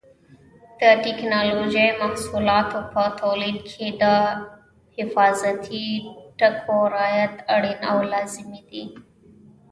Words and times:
د 0.79 0.81
ټېکنالوجۍ 1.03 1.87
محصولاتو 2.01 2.79
په 2.93 3.03
تولید 3.21 3.57
کې 3.71 3.87
د 4.01 4.05
حفاظتي 4.97 5.87
ټکو 6.39 6.77
رعایت 6.93 7.35
اړین 7.55 7.79
او 7.91 7.97
لازمي 8.13 8.61
دی. 8.69 8.83